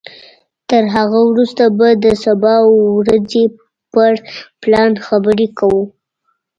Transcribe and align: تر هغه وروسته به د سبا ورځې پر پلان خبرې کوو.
تر 0.69 0.83
هغه 0.95 1.19
وروسته 1.29 1.63
به 1.77 1.87
د 2.03 2.05
سبا 2.23 2.55
ورځې 2.97 3.43
پر 3.91 4.11
پلان 4.61 4.91
خبرې 5.05 5.47
کوو. 5.57 5.83